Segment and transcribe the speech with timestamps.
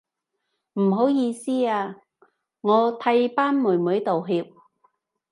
[0.73, 1.97] 唔好意思啊，
[2.61, 4.51] 我替班妹妹道歉